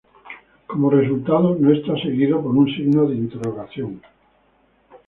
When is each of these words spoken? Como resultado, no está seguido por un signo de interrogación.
Como 0.69 0.89
resultado, 0.99 1.47
no 1.61 1.69
está 1.77 1.93
seguido 1.97 2.35
por 2.43 2.53
un 2.61 2.65
signo 2.75 3.01
de 3.07 3.13
interrogación. 3.23 3.91